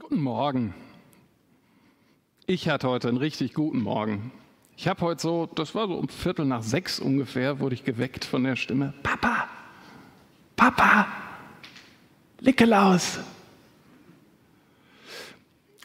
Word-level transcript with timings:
Guten 0.00 0.20
Morgen. 0.20 0.74
Ich 2.46 2.68
hatte 2.68 2.88
heute 2.88 3.08
einen 3.08 3.16
richtig 3.16 3.54
guten 3.54 3.80
Morgen. 3.80 4.32
Ich 4.76 4.88
habe 4.88 5.00
heute 5.02 5.22
so, 5.22 5.46
das 5.54 5.76
war 5.76 5.86
so 5.86 5.94
um 5.94 6.08
Viertel 6.08 6.46
nach 6.46 6.64
sechs 6.64 6.98
ungefähr, 6.98 7.60
wurde 7.60 7.76
ich 7.76 7.84
geweckt 7.84 8.24
von 8.24 8.42
der 8.42 8.56
Stimme: 8.56 8.92
Papa, 9.04 9.46
Papa, 10.56 11.06
Lickelaus. 12.40 13.20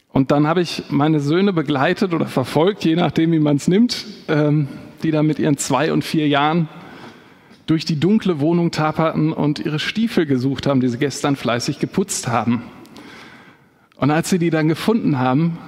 Und 0.08 0.32
dann 0.32 0.48
habe 0.48 0.60
ich 0.60 0.82
meine 0.90 1.20
Söhne 1.20 1.52
begleitet 1.52 2.12
oder 2.12 2.26
verfolgt, 2.26 2.84
je 2.84 2.96
nachdem, 2.96 3.30
wie 3.30 3.38
man 3.38 3.58
es 3.58 3.68
nimmt, 3.68 4.04
ähm, 4.26 4.66
die 5.04 5.12
da 5.12 5.22
mit 5.22 5.38
ihren 5.38 5.56
zwei 5.56 5.92
und 5.92 6.02
vier 6.02 6.26
Jahren 6.26 6.68
durch 7.66 7.84
die 7.84 8.00
dunkle 8.00 8.40
Wohnung 8.40 8.72
taperten 8.72 9.32
und 9.32 9.60
ihre 9.60 9.78
Stiefel 9.78 10.26
gesucht 10.26 10.66
haben, 10.66 10.80
die 10.80 10.88
sie 10.88 10.98
gestern 10.98 11.36
fleißig 11.36 11.78
geputzt 11.78 12.26
haben. 12.26 12.64
Und 14.00 14.10
als 14.10 14.30
sie 14.30 14.38
die 14.38 14.48
dann 14.48 14.66
gefunden 14.66 15.18
haben, 15.18 15.58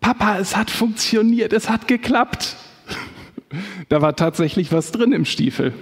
Papa, 0.00 0.38
es 0.38 0.56
hat 0.56 0.70
funktioniert, 0.70 1.52
es 1.52 1.68
hat 1.68 1.88
geklappt. 1.88 2.56
Da 3.88 4.02
war 4.02 4.16
tatsächlich 4.16 4.72
was 4.72 4.90
drin 4.90 5.12
im 5.12 5.24
Stiefel. 5.24 5.72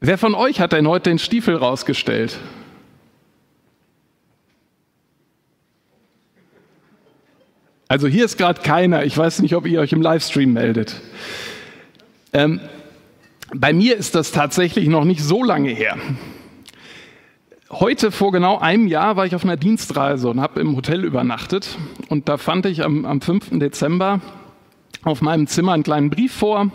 Wer 0.00 0.18
von 0.18 0.34
euch 0.34 0.60
hat 0.60 0.72
denn 0.72 0.86
heute 0.86 1.08
den 1.08 1.18
Stiefel 1.18 1.56
rausgestellt? 1.56 2.38
Also 7.88 8.06
hier 8.08 8.26
ist 8.26 8.36
gerade 8.36 8.60
keiner. 8.60 9.04
Ich 9.04 9.16
weiß 9.16 9.40
nicht, 9.40 9.54
ob 9.54 9.66
ihr 9.66 9.80
euch 9.80 9.92
im 9.92 10.02
Livestream 10.02 10.52
meldet. 10.52 11.00
Ähm, 12.34 12.60
bei 13.54 13.72
mir 13.72 13.96
ist 13.96 14.14
das 14.14 14.32
tatsächlich 14.32 14.88
noch 14.88 15.04
nicht 15.04 15.22
so 15.22 15.42
lange 15.42 15.70
her. 15.70 15.96
Heute 17.80 18.12
vor 18.12 18.30
genau 18.30 18.60
einem 18.60 18.86
Jahr 18.86 19.16
war 19.16 19.26
ich 19.26 19.34
auf 19.34 19.42
einer 19.42 19.56
Dienstreise 19.56 20.28
und 20.28 20.40
habe 20.40 20.60
im 20.60 20.76
Hotel 20.76 21.04
übernachtet. 21.04 21.76
Und 22.08 22.28
da 22.28 22.36
fand 22.36 22.66
ich 22.66 22.84
am, 22.84 23.04
am 23.04 23.20
5. 23.20 23.58
Dezember 23.58 24.20
auf 25.02 25.22
meinem 25.22 25.48
Zimmer 25.48 25.72
einen 25.72 25.82
kleinen 25.82 26.08
Brief 26.08 26.32
vor. 26.32 26.70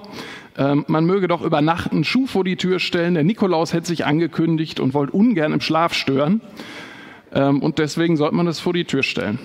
Ähm, 0.57 0.83
man 0.89 1.05
möge 1.05 1.29
doch 1.29 1.41
über 1.41 1.61
Nacht 1.61 1.93
einen 1.93 2.03
Schuh 2.03 2.27
vor 2.27 2.43
die 2.43 2.57
Tür 2.57 2.79
stellen. 2.79 3.13
Der 3.13 3.23
Nikolaus 3.23 3.71
hätte 3.71 3.87
sich 3.87 4.05
angekündigt 4.05 4.81
und 4.81 4.93
wollte 4.93 5.13
ungern 5.13 5.53
im 5.53 5.61
Schlaf 5.61 5.93
stören. 5.93 6.41
Ähm, 7.33 7.61
und 7.61 7.79
deswegen 7.79 8.17
sollte 8.17 8.35
man 8.35 8.45
das 8.45 8.59
vor 8.59 8.73
die 8.73 8.83
Tür 8.83 9.03
stellen. 9.03 9.39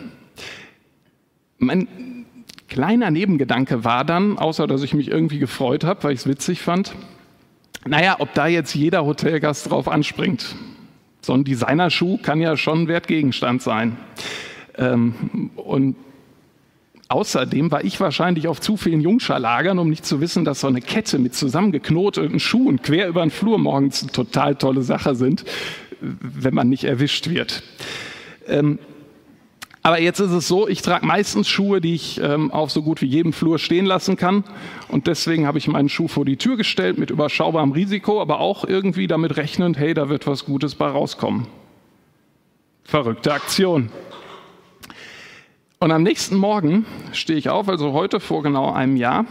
Mein 1.59 1.87
kleiner 2.69 3.13
Nebengedanke 3.13 3.85
war 3.85 4.05
dann, 4.05 4.39
außer 4.39 4.67
dass 4.67 4.83
ich 4.83 4.93
mich 4.93 5.09
irgendwie 5.09 5.39
gefreut 5.39 5.85
habe, 5.85 6.03
weil 6.03 6.15
ich 6.15 6.21
es 6.21 6.27
witzig 6.27 6.63
fand, 6.63 6.97
naja, 7.87 8.17
ob 8.19 8.35
da 8.35 8.49
jetzt 8.49 8.75
jeder 8.75 9.07
Hotelgast 9.07 9.71
drauf 9.71 9.87
anspringt. 9.87 10.57
So 11.25 11.33
ein 11.33 11.45
Designerschuh 11.45 12.19
kann 12.19 12.41
ja 12.41 12.55
schon 12.57 12.83
ein 12.83 12.89
Wertgegenstand 12.89 13.63
sein. 13.63 13.97
Ähm, 14.77 15.51
und 15.57 15.97
außerdem 17.09 17.71
war 17.71 17.83
ich 17.83 17.99
wahrscheinlich 17.99 18.47
auf 18.47 18.61
zu 18.61 18.77
vielen 18.77 19.01
Jungscharlagern, 19.01 19.79
um 19.79 19.89
nicht 19.89 20.05
zu 20.05 20.21
wissen, 20.21 20.45
dass 20.45 20.61
so 20.61 20.67
eine 20.67 20.83
Kette 20.83 21.19
mit 21.19 21.35
zusammengeknoteten 21.35 22.41
Schuhen 22.41 22.83
quer 22.83 23.09
über 23.09 23.23
den 23.23 23.31
Flur 23.31 23.59
morgens 23.59 24.03
eine 24.03 24.13
total 24.13 24.57
tolle 24.57 24.83
Sache 24.83 25.15
sind, 25.15 25.47
wenn 26.01 26.53
man 26.53 26.69
nicht 26.69 26.85
erwischt 26.85 27.31
wird. 27.31 27.63
Ähm, 28.47 28.79
aber 29.85 30.01
jetzt 30.01 30.19
ist 30.19 30.31
es 30.31 30.49
so, 30.49 30.67
ich 30.67 30.81
trage 30.81 31.05
meistens 31.05 31.47
Schuhe, 31.47 31.83
die 31.83 31.95
ich 31.95 32.19
ähm, 32.19 32.51
auf 32.51 32.71
so 32.71 32.81
gut 32.81 33.03
wie 33.03 33.07
jedem 33.07 33.35
Flur 33.35 33.59
stehen 33.59 33.85
lassen 33.85 34.17
kann. 34.17 34.43
Und 34.89 35.07
deswegen 35.07 35.47
habe 35.47 35.59
ich 35.59 35.69
meinen 35.69 35.91
Schuh 35.91 36.09
vor 36.09 36.25
die 36.25 36.39
Tür 36.39 36.57
gestellt 36.57 36.97
mit 36.97 37.11
überschaubarem 37.11 37.71
Risiko, 37.71 38.23
aber 38.23 38.41
auch 38.41 38.65
irgendwie 38.65 39.07
damit 39.07 39.37
rechnend, 39.37 39.77
hey, 39.77 39.93
da 39.93 40.09
wird 40.09 40.27
was 40.27 40.47
Gutes 40.47 40.75
bei 40.75 40.89
rauskommen. 40.89 41.49
Verrückte 42.83 43.35
Aktion. 43.35 43.91
Und 45.81 45.93
am 45.93 46.03
nächsten 46.03 46.37
Morgen 46.37 46.87
stehe 47.13 47.39
ich 47.39 47.51
auf, 47.51 47.69
also 47.69 47.93
heute 47.93 48.21
vor 48.21 48.43
genau 48.43 48.73
einem 48.73 48.97
Jahr, 48.97 49.27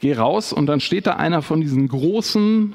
gehe 0.00 0.16
raus 0.16 0.54
und 0.54 0.64
dann 0.64 0.80
steht 0.80 1.06
da 1.06 1.16
einer 1.16 1.42
von 1.42 1.60
diesen 1.60 1.88
großen 1.88 2.74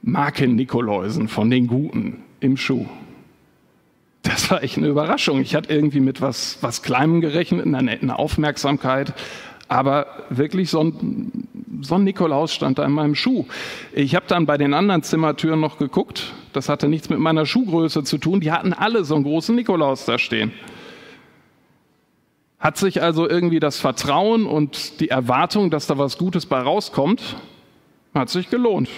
Marken-Nikoläusen, 0.00 1.28
von 1.28 1.50
den 1.50 1.66
Guten, 1.66 2.22
im 2.40 2.56
Schuh. 2.56 2.86
Das 4.22 4.50
war 4.50 4.62
echt 4.62 4.76
eine 4.76 4.88
Überraschung. 4.88 5.40
Ich 5.40 5.54
hatte 5.54 5.72
irgendwie 5.72 6.00
mit 6.00 6.20
was, 6.20 6.58
was 6.60 6.82
Kleinem 6.82 7.20
gerechnet, 7.20 7.66
einer 7.66 7.82
netten 7.82 8.10
Aufmerksamkeit. 8.10 9.14
Aber 9.68 10.06
wirklich 10.30 10.70
so 10.70 10.82
ein, 10.82 11.48
so 11.82 11.96
ein 11.96 12.04
Nikolaus 12.04 12.54
stand 12.54 12.78
da 12.78 12.84
in 12.84 12.92
meinem 12.92 13.14
Schuh. 13.14 13.44
Ich 13.92 14.14
habe 14.14 14.26
dann 14.26 14.46
bei 14.46 14.56
den 14.56 14.74
anderen 14.74 15.02
Zimmertüren 15.02 15.60
noch 15.60 15.78
geguckt. 15.78 16.32
Das 16.52 16.68
hatte 16.68 16.88
nichts 16.88 17.10
mit 17.10 17.18
meiner 17.18 17.44
Schuhgröße 17.46 18.02
zu 18.02 18.18
tun. 18.18 18.40
Die 18.40 18.50
hatten 18.50 18.72
alle 18.72 19.04
so 19.04 19.14
einen 19.14 19.24
großen 19.24 19.54
Nikolaus 19.54 20.06
da 20.06 20.18
stehen. 20.18 20.52
Hat 22.58 22.76
sich 22.76 23.02
also 23.02 23.28
irgendwie 23.28 23.60
das 23.60 23.78
Vertrauen 23.78 24.46
und 24.46 25.00
die 25.00 25.10
Erwartung, 25.10 25.70
dass 25.70 25.86
da 25.86 25.96
was 25.98 26.18
Gutes 26.18 26.46
bei 26.46 26.58
rauskommt, 26.58 27.36
hat 28.14 28.30
sich 28.30 28.50
gelohnt. 28.50 28.88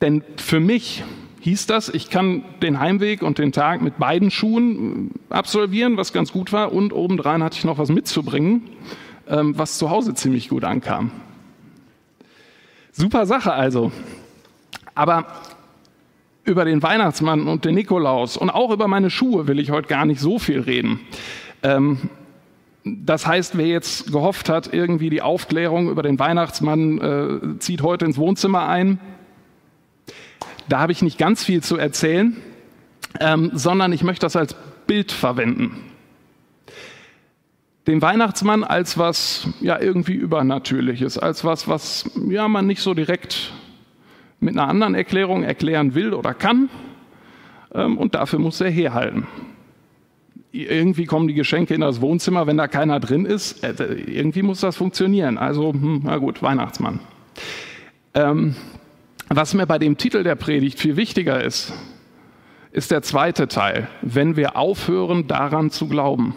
Denn 0.00 0.22
für 0.36 0.60
mich 0.60 1.04
hieß 1.40 1.66
das, 1.66 1.88
ich 1.88 2.10
kann 2.10 2.44
den 2.62 2.80
Heimweg 2.80 3.22
und 3.22 3.38
den 3.38 3.52
Tag 3.52 3.82
mit 3.82 3.98
beiden 3.98 4.30
Schuhen 4.30 5.12
absolvieren, 5.28 5.96
was 5.96 6.12
ganz 6.12 6.32
gut 6.32 6.52
war. 6.52 6.72
Und 6.72 6.92
obendrein 6.92 7.42
hatte 7.42 7.58
ich 7.58 7.64
noch 7.64 7.78
was 7.78 7.90
mitzubringen, 7.90 8.62
ähm, 9.28 9.58
was 9.58 9.78
zu 9.78 9.90
Hause 9.90 10.14
ziemlich 10.14 10.48
gut 10.48 10.64
ankam. 10.64 11.10
Super 12.92 13.26
Sache 13.26 13.52
also. 13.52 13.92
Aber 14.94 15.26
über 16.44 16.64
den 16.64 16.82
Weihnachtsmann 16.82 17.46
und 17.46 17.64
den 17.64 17.74
Nikolaus 17.74 18.36
und 18.36 18.50
auch 18.50 18.70
über 18.70 18.88
meine 18.88 19.10
Schuhe 19.10 19.46
will 19.46 19.58
ich 19.58 19.70
heute 19.70 19.88
gar 19.88 20.04
nicht 20.06 20.20
so 20.20 20.38
viel 20.38 20.60
reden. 20.60 21.00
Ähm, 21.62 22.10
das 22.84 23.26
heißt, 23.26 23.58
wer 23.58 23.66
jetzt 23.66 24.10
gehofft 24.10 24.48
hat, 24.48 24.72
irgendwie 24.72 25.10
die 25.10 25.20
Aufklärung 25.20 25.90
über 25.90 26.02
den 26.02 26.18
Weihnachtsmann 26.18 26.98
äh, 26.98 27.58
zieht 27.58 27.82
heute 27.82 28.06
ins 28.06 28.16
Wohnzimmer 28.16 28.66
ein, 28.66 28.98
da 30.70 30.80
habe 30.80 30.92
ich 30.92 31.02
nicht 31.02 31.18
ganz 31.18 31.44
viel 31.44 31.62
zu 31.62 31.76
erzählen, 31.76 32.36
ähm, 33.18 33.50
sondern 33.54 33.92
ich 33.92 34.04
möchte 34.04 34.24
das 34.26 34.36
als 34.36 34.54
Bild 34.86 35.12
verwenden. 35.12 35.76
Den 37.86 38.00
Weihnachtsmann 38.02 38.62
als 38.62 38.98
was 38.98 39.48
ja 39.60 39.80
irgendwie 39.80 40.14
Übernatürliches, 40.14 41.18
als 41.18 41.44
was, 41.44 41.66
was 41.66 42.08
ja 42.28 42.46
man 42.46 42.66
nicht 42.66 42.82
so 42.82 42.94
direkt 42.94 43.52
mit 44.38 44.56
einer 44.56 44.68
anderen 44.68 44.94
Erklärung 44.94 45.42
erklären 45.42 45.94
will 45.94 46.14
oder 46.14 46.34
kann. 46.34 46.68
Ähm, 47.74 47.98
und 47.98 48.14
dafür 48.14 48.38
muss 48.38 48.60
er 48.60 48.70
herhalten. 48.70 49.26
Irgendwie 50.52 51.04
kommen 51.04 51.28
die 51.28 51.34
Geschenke 51.34 51.74
in 51.74 51.80
das 51.80 52.00
Wohnzimmer, 52.00 52.46
wenn 52.46 52.56
da 52.56 52.68
keiner 52.68 53.00
drin 53.00 53.24
ist. 53.24 53.64
Äh, 53.64 53.94
irgendwie 53.94 54.42
muss 54.42 54.60
das 54.60 54.76
funktionieren. 54.76 55.36
Also, 55.36 55.72
hm, 55.72 56.02
na 56.04 56.16
gut, 56.18 56.42
Weihnachtsmann. 56.42 57.00
Ähm, 58.14 58.54
was 59.32 59.54
mir 59.54 59.64
bei 59.64 59.78
dem 59.78 59.96
Titel 59.96 60.24
der 60.24 60.34
Predigt 60.34 60.80
viel 60.80 60.96
wichtiger 60.96 61.42
ist, 61.42 61.72
ist 62.72 62.90
der 62.90 63.02
zweite 63.02 63.46
Teil, 63.46 63.88
wenn 64.02 64.36
wir 64.36 64.56
aufhören 64.56 65.28
daran 65.28 65.70
zu 65.70 65.88
glauben. 65.88 66.34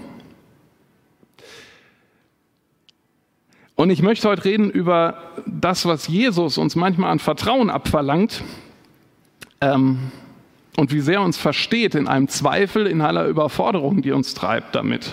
Und 3.76 3.90
ich 3.90 4.04
möchte 4.04 4.30
heute 4.30 4.46
reden 4.46 4.70
über 4.70 5.16
das, 5.48 5.88
was 5.88 6.08
Jesus 6.08 6.60
uns 6.60 6.76
manchmal 6.76 7.10
an 7.10 7.18
Vertrauen 7.18 7.72
abverlangt 7.72 8.44
ähm, 9.60 10.12
und 10.78 10.94
wie 10.94 11.00
sehr 11.00 11.22
uns 11.22 11.38
versteht 11.38 11.96
in 11.96 12.08
einem 12.08 12.28
Zweifel, 12.28 12.86
in 12.86 13.02
aller 13.02 13.26
Überforderung, 13.26 14.04
die 14.04 14.12
uns 14.12 14.36
treibt 14.36 14.76
damit. 14.76 15.12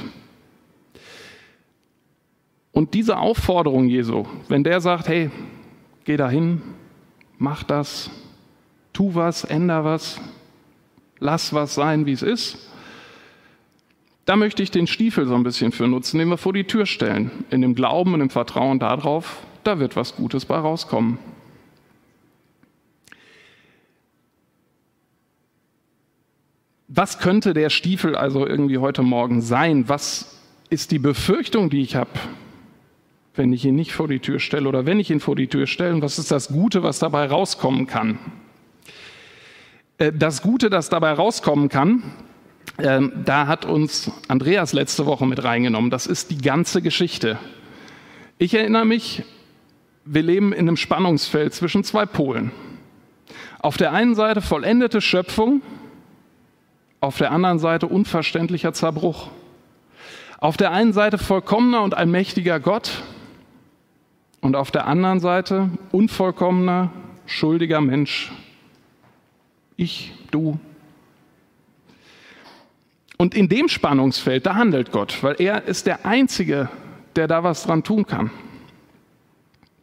Und 2.73 2.93
diese 2.93 3.19
Aufforderung 3.19 3.89
Jesu, 3.89 4.27
wenn 4.49 4.65
der 4.65 4.83
sagt, 4.83 5.09
hey, 5.09 5.31
geh 6.05 6.19
dahin, 6.19 6.61
mach 7.41 7.65
das, 7.65 8.11
tu 8.93 9.15
was, 9.15 9.45
änder 9.45 9.83
was, 9.85 10.21
lass 11.19 11.53
was 11.53 11.75
sein, 11.75 12.07
wie 12.07 12.13
es 12.13 12.23
ist. 12.23 12.69
Da 14.27 14.37
möchte 14.37 14.63
ich 14.63 14.71
den 14.71 14.87
Stiefel 14.87 15.27
so 15.27 15.35
ein 15.35 15.43
bisschen 15.43 15.73
für 15.73 15.89
nutzen, 15.89 16.19
den 16.19 16.29
wir 16.29 16.37
vor 16.37 16.53
die 16.53 16.65
Tür 16.65 16.87
stellen, 16.87 17.31
in 17.51 17.63
dem 17.63 17.75
Glauben 17.75 18.15
und 18.15 18.21
im 18.21 18.31
Vertrauen 18.31 18.79
darauf, 18.79 19.43
da 19.65 19.81
wird 19.81 19.97
was 19.97 20.15
Gutes 20.15 20.45
bei 20.45 20.57
rauskommen. 20.57 21.19
Was 26.89 27.21
könnte 27.21 27.55
der 27.55 27.71
Stiefel 27.71 28.17
also 28.17 28.47
irgendwie 28.47 28.79
heute 28.79 29.03
Morgen 29.03 29.41
sein? 29.41 29.89
Was 29.89 30.39
ist 30.69 30.91
die 30.91 30.99
Befürchtung, 30.99 31.71
die 31.71 31.81
ich 31.81 31.97
habe? 31.97 32.11
Wenn 33.35 33.53
ich 33.53 33.65
ihn 33.65 33.77
nicht 33.77 33.93
vor 33.93 34.09
die 34.09 34.19
Tür 34.19 34.41
stelle 34.41 34.69
oder 34.69 34.87
wenn 34.87 35.01
ich 35.01 35.11
ihn 35.11 35.21
vor 35.21 35.37
die 35.37 35.47
Tür 35.47 35.67
stelle? 35.67 36.01
Was 36.03 36.19
ist 36.19 36.31
das 36.31 36.49
Gute, 36.49 36.83
was 36.83 36.99
dabei 36.99 37.27
rauskommen 37.27 37.87
kann? 37.87 38.19
Äh, 39.99 40.13
das 40.13 40.43
Gute, 40.43 40.71
das 40.71 40.89
dabei 40.89 41.13
rauskommen 41.13 41.69
kann, 41.69 42.03
ähm, 42.79 43.13
da 43.25 43.47
hat 43.47 43.65
uns 43.65 44.11
Andreas 44.29 44.73
letzte 44.73 45.07
Woche 45.07 45.27
mit 45.27 45.45
reingenommen. 45.45 45.91
Das 45.91 46.07
ist 46.07 46.31
die 46.31 46.39
ganze 46.39 46.83
Geschichte. 46.83 47.39
Ich 48.39 48.55
erinnere 48.55 48.85
mich, 48.85 49.23
wir 50.05 50.23
leben 50.23 50.53
in 50.53 50.61
einem 50.61 50.77
Spannungsfeld 50.77 51.55
zwischen 51.55 51.85
zwei 51.85 52.07
Polen. 52.07 52.53
Auf 53.59 53.77
der 53.77 53.93
einen 53.93 54.15
Seite 54.15 54.41
vollendete 54.41 55.01
Schöpfung, 55.01 55.61
auf 57.01 57.19
der 57.19 57.33
anderen 57.33 57.59
Seite 57.59 57.87
unverständlicher 57.87 58.73
Zerbruch. 58.73 59.29
Auf 60.39 60.57
der 60.57 60.73
einen 60.73 60.95
Seite 60.95 61.19
vollkommener 61.19 61.83
und 61.83 61.95
allmächtiger 61.95 62.61
Gott 62.61 63.03
und 64.41 64.57
auf 64.57 64.71
der 64.71 64.87
anderen 64.87 65.21
Seite 65.21 65.71
unvollkommener, 65.93 66.91
schuldiger 67.27 67.81
Mensch. 67.81 68.33
Ich, 69.77 70.13
du. 70.31 70.59
Und 73.17 73.35
in 73.35 73.49
dem 73.49 73.69
Spannungsfeld, 73.69 74.47
da 74.47 74.55
handelt 74.55 74.93
Gott, 74.93 75.23
weil 75.23 75.37
er 75.39 75.65
ist 75.65 75.87
der 75.87 76.07
Einzige, 76.07 76.69
der 77.17 77.29
da 77.29 77.45
was 77.45 77.65
dran 77.65 77.83
tun 77.83 78.07
kann. 78.07 78.31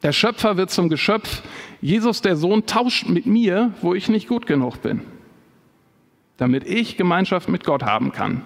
Der 0.04 0.12
Schöpfer 0.12 0.58
wird 0.58 0.72
zum 0.72 0.90
Geschöpf. 0.90 1.44
Jesus, 1.82 2.22
der 2.22 2.36
Sohn, 2.36 2.66
tauscht 2.66 3.08
mit 3.10 3.26
mir, 3.26 3.74
wo 3.82 3.94
ich 3.94 4.10
nicht 4.10 4.28
gut 4.28 4.46
genug 4.46 4.82
bin, 4.82 5.02
damit 6.38 6.66
ich 6.66 6.98
Gemeinschaft 6.98 7.50
mit 7.50 7.64
Gott 7.64 7.84
haben 7.84 8.12
kann. 8.12 8.44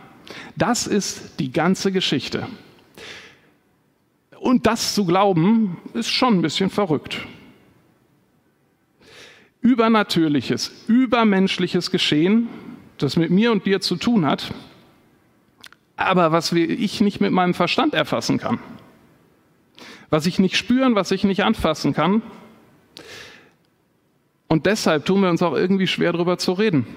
Das 0.55 0.87
ist 0.87 1.39
die 1.39 1.51
ganze 1.51 1.91
Geschichte. 1.91 2.47
Und 4.41 4.65
das 4.65 4.95
zu 4.95 5.05
glauben, 5.05 5.77
ist 5.93 6.09
schon 6.09 6.39
ein 6.39 6.41
bisschen 6.41 6.71
verrückt. 6.71 7.27
Übernatürliches, 9.61 10.71
übermenschliches 10.87 11.91
Geschehen, 11.91 12.47
das 12.97 13.17
mit 13.17 13.29
mir 13.29 13.51
und 13.51 13.67
dir 13.67 13.81
zu 13.81 13.97
tun 13.97 14.25
hat, 14.25 14.51
aber 15.95 16.31
was 16.31 16.51
ich 16.53 17.01
nicht 17.01 17.21
mit 17.21 17.31
meinem 17.31 17.53
Verstand 17.53 17.93
erfassen 17.93 18.39
kann. 18.39 18.57
Was 20.09 20.25
ich 20.25 20.39
nicht 20.39 20.57
spüren, 20.57 20.95
was 20.95 21.11
ich 21.11 21.23
nicht 21.23 21.43
anfassen 21.43 21.93
kann. 21.93 22.23
Und 24.47 24.65
deshalb 24.65 25.05
tun 25.05 25.21
wir 25.21 25.29
uns 25.29 25.43
auch 25.43 25.53
irgendwie 25.53 25.85
schwer 25.85 26.13
darüber 26.13 26.39
zu 26.39 26.53
reden. 26.53 26.87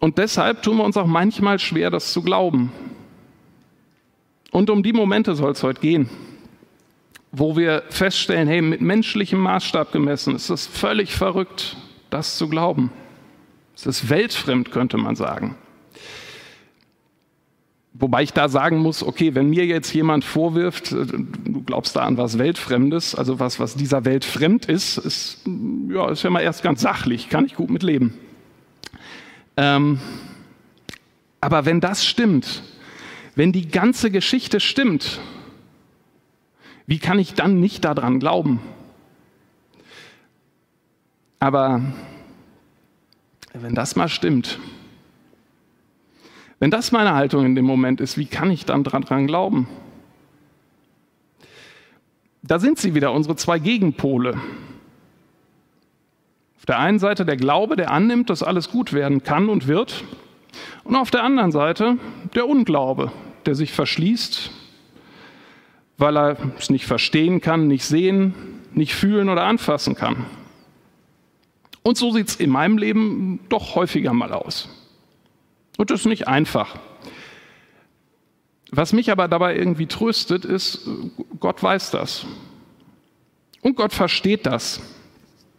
Und 0.00 0.18
deshalb 0.18 0.64
tun 0.64 0.78
wir 0.78 0.84
uns 0.84 0.96
auch 0.96 1.06
manchmal 1.06 1.60
schwer, 1.60 1.90
das 1.90 2.12
zu 2.12 2.22
glauben. 2.22 2.72
Und 4.52 4.68
um 4.68 4.82
die 4.82 4.92
Momente 4.92 5.34
soll 5.34 5.52
es 5.52 5.62
heute 5.62 5.80
gehen, 5.80 6.10
wo 7.32 7.56
wir 7.56 7.82
feststellen, 7.88 8.46
hey, 8.46 8.60
mit 8.60 8.82
menschlichem 8.82 9.40
Maßstab 9.40 9.92
gemessen 9.92 10.36
ist 10.36 10.50
es 10.50 10.66
völlig 10.66 11.14
verrückt, 11.14 11.76
das 12.10 12.36
zu 12.36 12.48
glauben. 12.48 12.92
Es 13.74 13.86
ist 13.86 14.10
weltfremd, 14.10 14.70
könnte 14.70 14.98
man 14.98 15.16
sagen. 15.16 15.56
Wobei 17.94 18.22
ich 18.22 18.34
da 18.34 18.50
sagen 18.50 18.78
muss, 18.78 19.02
okay, 19.02 19.34
wenn 19.34 19.48
mir 19.48 19.64
jetzt 19.64 19.92
jemand 19.94 20.24
vorwirft, 20.24 20.92
äh, 20.92 21.06
du 21.06 21.62
glaubst 21.64 21.96
da 21.96 22.00
an 22.00 22.18
was 22.18 22.38
Weltfremdes, 22.38 23.14
also 23.14 23.40
was, 23.40 23.58
was 23.58 23.74
dieser 23.74 24.04
Welt 24.04 24.24
fremd 24.26 24.66
ist, 24.66 24.98
ist 24.98 25.40
ja, 25.88 26.10
ist 26.10 26.22
ja 26.22 26.30
mal 26.30 26.40
erst 26.40 26.62
ganz 26.62 26.82
sachlich, 26.82 27.30
kann 27.30 27.46
ich 27.46 27.54
gut 27.54 27.70
mit 27.70 27.82
leben. 27.82 28.18
Ähm, 29.56 30.00
aber 31.40 31.64
wenn 31.64 31.80
das 31.80 32.04
stimmt, 32.04 32.62
wenn 33.34 33.52
die 33.52 33.68
ganze 33.68 34.10
Geschichte 34.10 34.60
stimmt, 34.60 35.20
wie 36.86 36.98
kann 36.98 37.18
ich 37.18 37.34
dann 37.34 37.60
nicht 37.60 37.84
daran 37.84 38.20
glauben? 38.20 38.60
Aber 41.38 41.80
wenn 43.54 43.74
das 43.74 43.96
mal 43.96 44.08
stimmt, 44.08 44.58
wenn 46.58 46.70
das 46.70 46.92
meine 46.92 47.14
Haltung 47.14 47.44
in 47.44 47.54
dem 47.54 47.64
Moment 47.64 48.00
ist, 48.00 48.16
wie 48.16 48.26
kann 48.26 48.50
ich 48.50 48.64
dann 48.64 48.84
daran 48.84 49.26
glauben? 49.26 49.66
Da 52.42 52.58
sind 52.58 52.78
sie 52.78 52.94
wieder, 52.94 53.12
unsere 53.12 53.36
zwei 53.36 53.58
Gegenpole. 53.58 54.40
Auf 56.58 56.66
der 56.66 56.78
einen 56.78 57.00
Seite 57.00 57.24
der 57.24 57.36
Glaube, 57.36 57.74
der 57.74 57.90
annimmt, 57.90 58.30
dass 58.30 58.44
alles 58.44 58.70
gut 58.70 58.92
werden 58.92 59.24
kann 59.24 59.48
und 59.48 59.66
wird. 59.66 60.04
Und 60.84 60.96
auf 60.96 61.10
der 61.10 61.22
anderen 61.24 61.52
Seite 61.52 61.98
der 62.34 62.48
Unglaube, 62.48 63.12
der 63.46 63.54
sich 63.54 63.72
verschließt, 63.72 64.50
weil 65.98 66.16
er 66.16 66.36
es 66.58 66.70
nicht 66.70 66.86
verstehen 66.86 67.40
kann, 67.40 67.68
nicht 67.68 67.84
sehen, 67.84 68.34
nicht 68.72 68.94
fühlen 68.94 69.28
oder 69.28 69.44
anfassen 69.44 69.94
kann. 69.94 70.26
Und 71.82 71.96
so 71.96 72.12
sieht 72.12 72.28
es 72.28 72.36
in 72.36 72.50
meinem 72.50 72.78
Leben 72.78 73.40
doch 73.48 73.74
häufiger 73.74 74.12
mal 74.12 74.32
aus. 74.32 74.68
Und 75.76 75.90
das 75.90 76.00
ist 76.00 76.06
nicht 76.06 76.28
einfach. 76.28 76.76
Was 78.70 78.92
mich 78.92 79.10
aber 79.10 79.28
dabei 79.28 79.56
irgendwie 79.56 79.86
tröstet, 79.86 80.44
ist, 80.44 80.88
Gott 81.40 81.62
weiß 81.62 81.90
das. 81.90 82.24
Und 83.60 83.76
Gott 83.76 83.92
versteht 83.92 84.46
das. 84.46 84.80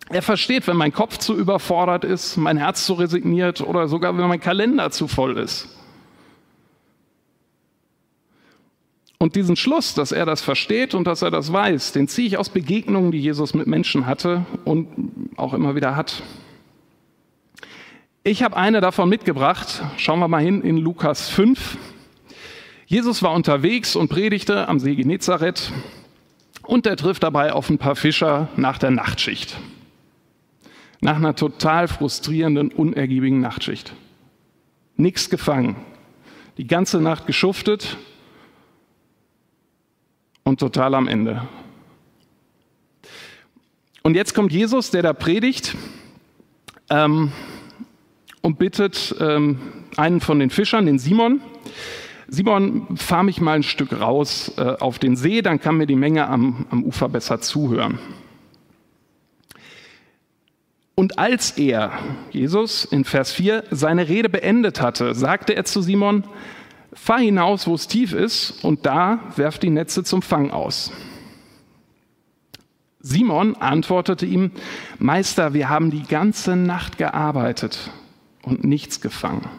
Er 0.10 0.22
versteht, 0.22 0.68
wenn 0.68 0.76
mein 0.76 0.92
Kopf 0.92 1.18
zu 1.18 1.36
überfordert 1.36 2.04
ist, 2.04 2.38
mein 2.38 2.58
Herz 2.58 2.86
zu 2.86 2.94
resigniert 2.94 3.62
oder 3.62 3.88
sogar 3.88 4.18
wenn 4.18 4.28
mein 4.28 4.40
Kalender 4.40 4.92
zu 4.92 5.08
voll 5.08 5.38
ist. 5.38 5.70
Und 9.18 9.38
diesen 9.38 9.56
Schluss, 9.56 9.94
dass 9.94 10.12
er 10.12 10.26
das 10.26 10.42
versteht 10.42 10.94
und 10.94 11.08
dass 11.08 11.22
er 11.22 11.32
das 11.32 11.54
weiß, 11.54 11.94
den 11.94 12.10
ziehe 12.10 12.28
ich 12.28 12.38
aus 12.38 12.50
Begegnungen, 12.50 13.12
die 13.12 13.22
Jesus 13.22 13.54
mit 13.54 13.68
Menschen 13.68 14.06
hatte 14.06 14.46
und 14.66 14.88
auch 15.38 15.54
immer 15.54 15.76
wieder 15.76 15.96
hat. 15.96 16.22
Ich 18.26 18.44
habe 18.44 18.58
eine 18.58 18.82
davon 18.82 19.08
mitgebracht. 19.08 19.82
Schauen 19.96 20.20
wir 20.20 20.28
mal 20.28 20.44
hin 20.44 20.62
in 20.62 20.76
Lukas 20.78 21.30
5. 21.30 21.78
Jesus 22.86 23.24
war 23.24 23.32
unterwegs 23.32 23.96
und 23.96 24.10
predigte 24.10 24.68
am 24.68 24.80
See 24.80 24.96
Genezareth 24.96 25.72
und 26.64 26.86
er 26.86 26.98
trifft 26.98 27.24
dabei 27.24 27.54
auf 27.54 27.70
ein 27.70 27.78
paar 27.78 27.96
Fischer 27.96 28.50
nach 28.58 28.78
der 28.78 28.92
Nachtschicht 28.92 29.58
nach 31.04 31.18
einer 31.18 31.36
total 31.36 31.90
frustrierenden, 31.90 32.72
unergiebigen 32.72 33.42
Nachtschicht. 33.42 33.94
Nichts 34.96 35.30
gefangen. 35.30 35.76
Die 36.58 36.66
ganze 36.66 37.02
Nacht 37.02 37.28
geschuftet 37.28 37.98
und 40.44 40.62
total 40.62 40.96
am 40.96 41.10
Ende. 41.10 41.46
Und 44.02 44.16
jetzt 44.16 44.34
kommt 44.34 44.54
Jesus, 44.54 44.92
der 44.92 45.02
da 45.02 45.12
predigt 45.12 45.76
ähm, 46.90 47.34
und 48.42 48.58
bittet 48.58 49.14
ähm, 49.20 49.60
einen 49.98 50.22
von 50.22 50.40
den 50.40 50.50
Fischern, 50.50 50.86
den 50.86 51.00
Simon, 51.00 51.42
Simon, 52.30 52.96
fahr 52.96 53.24
mich 53.24 53.42
mal 53.42 53.58
ein 53.58 53.64
Stück 53.64 54.00
raus 54.00 54.54
äh, 54.58 54.62
auf 54.80 55.00
den 55.00 55.18
See, 55.18 55.42
dann 55.42 55.60
kann 55.60 55.76
mir 55.76 55.86
die 55.86 55.96
Menge 55.98 56.30
am, 56.30 56.66
am 56.72 56.84
Ufer 56.84 57.10
besser 57.10 57.42
zuhören. 57.42 58.00
Und 61.04 61.20
als 61.20 61.58
er, 61.58 61.92
Jesus 62.32 62.86
in 62.86 63.04
Vers 63.04 63.34
4, 63.34 63.66
seine 63.72 64.08
Rede 64.08 64.30
beendet 64.30 64.80
hatte, 64.80 65.14
sagte 65.14 65.54
er 65.54 65.66
zu 65.66 65.82
Simon, 65.82 66.24
fahr 66.94 67.20
hinaus, 67.20 67.68
wo 67.68 67.76
es 67.76 67.90
tief 67.90 68.14
ist, 68.14 68.64
und 68.64 68.86
da 68.86 69.20
werft 69.36 69.64
die 69.64 69.70
Netze 69.70 70.06
zum 70.06 70.22
Fang 70.22 70.52
aus. 70.52 70.94
Simon 73.02 73.58
antwortete 73.58 74.26
ihm, 74.26 74.52
Meister, 74.98 75.54
wir 75.54 75.68
haben 75.68 75.92
die 75.92 76.04
ganze 76.04 76.56
Nacht 76.56 76.98
gearbeitet 76.98 77.92
und 78.42 78.64
nichts 78.64 79.02
gefangen. 79.02 79.50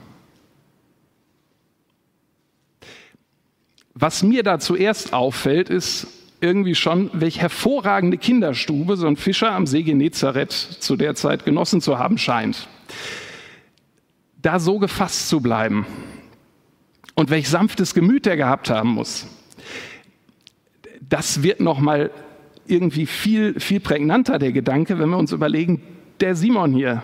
Was 3.92 4.22
mir 4.22 4.42
da 4.42 4.58
zuerst 4.58 5.12
auffällt, 5.12 5.68
ist, 5.68 6.06
irgendwie 6.40 6.74
schon, 6.74 7.10
welche 7.12 7.40
hervorragende 7.40 8.18
Kinderstube 8.18 8.96
so 8.96 9.06
ein 9.06 9.16
Fischer 9.16 9.52
am 9.52 9.66
See 9.66 9.82
Genezareth 9.82 10.52
zu 10.52 10.96
der 10.96 11.14
Zeit 11.14 11.44
genossen 11.44 11.80
zu 11.80 11.98
haben 11.98 12.18
scheint. 12.18 12.68
Da 14.42 14.58
so 14.58 14.78
gefasst 14.78 15.28
zu 15.28 15.40
bleiben 15.40 15.86
und 17.14 17.30
welch 17.30 17.48
sanftes 17.48 17.94
Gemüt 17.94 18.26
er 18.26 18.36
gehabt 18.36 18.68
haben 18.70 18.90
muss, 18.90 19.26
das 21.08 21.42
wird 21.42 21.60
noch 21.60 21.78
mal 21.78 22.10
irgendwie 22.66 23.06
viel 23.06 23.60
viel 23.60 23.80
prägnanter 23.80 24.38
der 24.38 24.52
Gedanke, 24.52 24.98
wenn 24.98 25.10
wir 25.10 25.18
uns 25.18 25.32
überlegen, 25.32 25.82
der 26.20 26.34
Simon 26.34 26.72
hier, 26.72 27.02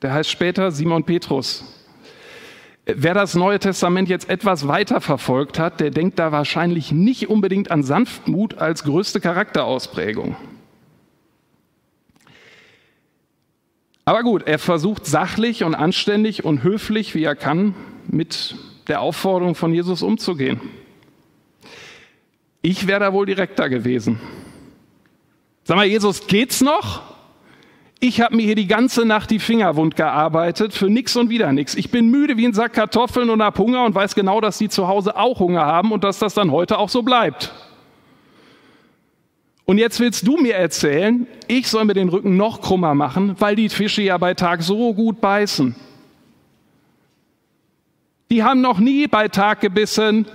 der 0.00 0.12
heißt 0.12 0.30
später 0.30 0.70
Simon 0.70 1.04
Petrus. 1.04 1.81
Wer 2.84 3.14
das 3.14 3.34
Neue 3.34 3.60
Testament 3.60 4.08
jetzt 4.08 4.28
etwas 4.28 4.66
weiter 4.66 5.00
verfolgt 5.00 5.58
hat, 5.58 5.78
der 5.78 5.90
denkt 5.90 6.18
da 6.18 6.32
wahrscheinlich 6.32 6.90
nicht 6.90 7.28
unbedingt 7.28 7.70
an 7.70 7.84
Sanftmut 7.84 8.58
als 8.58 8.82
größte 8.82 9.20
Charakterausprägung. 9.20 10.34
Aber 14.04 14.24
gut, 14.24 14.42
er 14.48 14.58
versucht 14.58 15.06
sachlich 15.06 15.62
und 15.62 15.76
anständig 15.76 16.44
und 16.44 16.64
höflich, 16.64 17.14
wie 17.14 17.22
er 17.22 17.36
kann, 17.36 17.76
mit 18.08 18.56
der 18.88 19.00
Aufforderung 19.00 19.54
von 19.54 19.72
Jesus 19.72 20.02
umzugehen. 20.02 20.60
Ich 22.62 22.88
wäre 22.88 22.98
da 22.98 23.12
wohl 23.12 23.26
direkter 23.26 23.68
gewesen. 23.68 24.20
Sag 25.62 25.76
mal, 25.76 25.86
Jesus, 25.86 26.26
geht's 26.26 26.60
noch? 26.60 27.11
Ich 28.04 28.20
habe 28.20 28.34
mir 28.34 28.42
hier 28.42 28.56
die 28.56 28.66
ganze 28.66 29.04
Nacht 29.04 29.30
die 29.30 29.38
Finger 29.38 29.76
wund 29.76 29.94
gearbeitet, 29.94 30.74
für 30.74 30.90
nix 30.90 31.14
und 31.14 31.30
wieder 31.30 31.52
nix. 31.52 31.76
Ich 31.76 31.92
bin 31.92 32.10
müde 32.10 32.36
wie 32.36 32.44
ein 32.44 32.52
Sack 32.52 32.72
Kartoffeln 32.72 33.30
und 33.30 33.40
hab 33.40 33.56
Hunger 33.56 33.84
und 33.84 33.94
weiß 33.94 34.16
genau, 34.16 34.40
dass 34.40 34.58
die 34.58 34.68
zu 34.68 34.88
Hause 34.88 35.14
auch 35.14 35.38
Hunger 35.38 35.64
haben 35.64 35.92
und 35.92 36.02
dass 36.02 36.18
das 36.18 36.34
dann 36.34 36.50
heute 36.50 36.78
auch 36.78 36.88
so 36.88 37.02
bleibt. 37.02 37.52
Und 39.66 39.78
jetzt 39.78 40.00
willst 40.00 40.26
du 40.26 40.36
mir 40.36 40.56
erzählen, 40.56 41.28
ich 41.46 41.68
soll 41.68 41.84
mir 41.84 41.94
den 41.94 42.08
Rücken 42.08 42.36
noch 42.36 42.60
krummer 42.60 42.96
machen, 42.96 43.36
weil 43.38 43.54
die 43.54 43.68
Fische 43.68 44.02
ja 44.02 44.18
bei 44.18 44.34
Tag 44.34 44.64
so 44.64 44.94
gut 44.94 45.20
beißen. 45.20 45.76
Die 48.32 48.42
haben 48.42 48.62
noch 48.62 48.80
nie 48.80 49.06
bei 49.06 49.28
Tag 49.28 49.60
gebissen. 49.60 50.26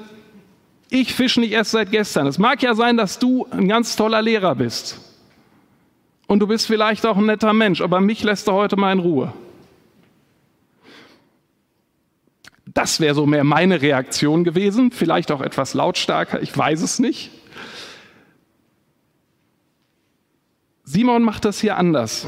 Ich 0.89 1.13
fische 1.13 1.41
nicht 1.41 1.51
erst 1.51 1.71
seit 1.71 1.91
gestern. 1.91 2.27
Es 2.27 2.37
mag 2.37 2.63
ja 2.63 2.75
sein, 2.75 2.95
dass 2.95 3.19
du 3.19 3.45
ein 3.51 3.67
ganz 3.67 3.97
toller 3.97 4.21
Lehrer 4.21 4.55
bist. 4.55 5.06
Und 6.27 6.39
du 6.39 6.47
bist 6.47 6.67
vielleicht 6.67 7.05
auch 7.05 7.17
ein 7.17 7.25
netter 7.25 7.53
Mensch, 7.53 7.81
aber 7.81 8.01
mich 8.01 8.23
lässt 8.23 8.47
du 8.47 8.51
heute 8.51 8.75
mal 8.75 8.91
in 8.91 8.99
Ruhe. 8.99 9.33
Das 12.65 12.99
wäre 12.99 13.15
so 13.15 13.25
mehr 13.25 13.45
meine 13.45 13.81
Reaktion 13.81 14.43
gewesen, 14.43 14.91
vielleicht 14.91 15.31
auch 15.31 15.41
etwas 15.41 15.73
lautstarker, 15.73 16.41
ich 16.41 16.55
weiß 16.55 16.81
es 16.81 16.99
nicht. 16.99 17.31
Simon 20.83 21.23
macht 21.23 21.45
das 21.45 21.59
hier 21.59 21.77
anders. 21.77 22.27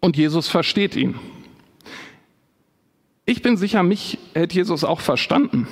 Und 0.00 0.16
Jesus 0.16 0.48
versteht 0.48 0.96
ihn. 0.96 1.18
Ich 3.24 3.42
bin 3.42 3.56
sicher, 3.56 3.82
mich 3.82 4.18
hätte 4.34 4.54
Jesus 4.54 4.84
auch 4.84 5.00
verstanden. 5.00 5.66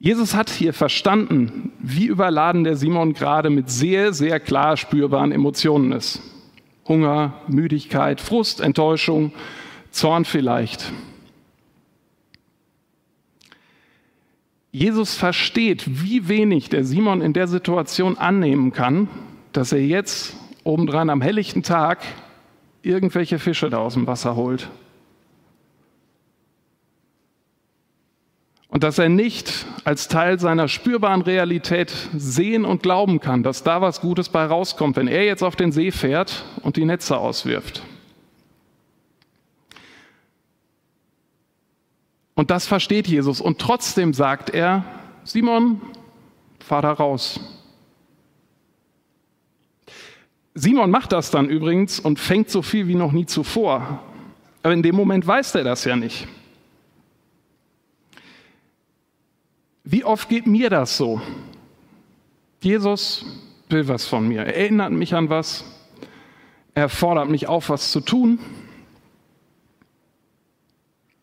Jesus 0.00 0.34
hat 0.34 0.48
hier 0.48 0.72
verstanden, 0.72 1.72
wie 1.80 2.06
überladen 2.06 2.62
der 2.62 2.76
Simon 2.76 3.14
gerade 3.14 3.50
mit 3.50 3.68
sehr, 3.68 4.12
sehr 4.12 4.38
klar 4.38 4.76
spürbaren 4.76 5.32
Emotionen 5.32 5.90
ist. 5.92 6.22
Hunger, 6.86 7.34
Müdigkeit, 7.48 8.20
Frust, 8.20 8.60
Enttäuschung, 8.60 9.32
Zorn 9.90 10.24
vielleicht. 10.24 10.92
Jesus 14.70 15.16
versteht, 15.16 16.02
wie 16.04 16.28
wenig 16.28 16.68
der 16.68 16.84
Simon 16.84 17.20
in 17.20 17.32
der 17.32 17.48
Situation 17.48 18.16
annehmen 18.16 18.72
kann, 18.72 19.08
dass 19.52 19.72
er 19.72 19.84
jetzt 19.84 20.36
obendran 20.62 21.10
am 21.10 21.20
helllichten 21.20 21.62
Tag 21.62 22.04
irgendwelche 22.82 23.38
Fische 23.38 23.70
da 23.70 23.78
aus 23.78 23.94
dem 23.94 24.06
Wasser 24.06 24.36
holt. 24.36 24.68
Und 28.78 28.84
dass 28.84 28.98
er 28.98 29.08
nicht 29.08 29.66
als 29.82 30.06
Teil 30.06 30.38
seiner 30.38 30.68
spürbaren 30.68 31.22
Realität 31.22 31.92
sehen 32.16 32.64
und 32.64 32.80
glauben 32.80 33.18
kann, 33.18 33.42
dass 33.42 33.64
da 33.64 33.80
was 33.80 34.00
Gutes 34.00 34.28
bei 34.28 34.46
rauskommt, 34.46 34.94
wenn 34.94 35.08
er 35.08 35.24
jetzt 35.24 35.42
auf 35.42 35.56
den 35.56 35.72
See 35.72 35.90
fährt 35.90 36.44
und 36.62 36.76
die 36.76 36.84
Netze 36.84 37.18
auswirft. 37.18 37.82
Und 42.36 42.52
das 42.52 42.68
versteht 42.68 43.08
Jesus. 43.08 43.40
Und 43.40 43.58
trotzdem 43.58 44.14
sagt 44.14 44.50
er, 44.50 44.84
Simon, 45.24 45.80
fahr 46.60 46.82
da 46.82 46.92
raus. 46.92 47.40
Simon 50.54 50.92
macht 50.92 51.10
das 51.10 51.32
dann 51.32 51.48
übrigens 51.48 51.98
und 51.98 52.20
fängt 52.20 52.48
so 52.48 52.62
viel 52.62 52.86
wie 52.86 52.94
noch 52.94 53.10
nie 53.10 53.26
zuvor. 53.26 54.04
Aber 54.62 54.72
in 54.72 54.84
dem 54.84 54.94
Moment 54.94 55.26
weiß 55.26 55.56
er 55.56 55.64
das 55.64 55.82
ja 55.82 55.96
nicht. 55.96 56.28
Wie 59.90 60.04
oft 60.04 60.28
geht 60.28 60.46
mir 60.46 60.68
das 60.68 60.98
so? 60.98 61.18
Jesus 62.60 63.24
will 63.70 63.88
was 63.88 64.06
von 64.06 64.28
mir. 64.28 64.40
Er 64.40 64.54
erinnert 64.54 64.92
mich 64.92 65.14
an 65.14 65.30
was. 65.30 65.64
Er 66.74 66.90
fordert 66.90 67.30
mich 67.30 67.48
auf, 67.48 67.70
was 67.70 67.90
zu 67.90 68.02
tun. 68.02 68.38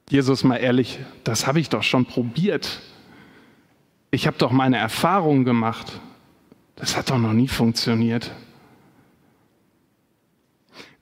Jesus, 0.09 0.43
mal 0.43 0.57
ehrlich, 0.57 0.97
das 1.23 1.45
habe 1.45 1.59
ich 1.59 1.69
doch 1.69 1.83
schon 1.83 2.05
probiert. 2.05 2.81
Ich 4.09 4.25
habe 4.25 4.37
doch 4.39 4.51
meine 4.51 4.77
Erfahrungen 4.77 5.45
gemacht. 5.45 6.01
Das 6.75 6.97
hat 6.97 7.11
doch 7.11 7.19
noch 7.19 7.33
nie 7.33 7.47
funktioniert. 7.47 8.31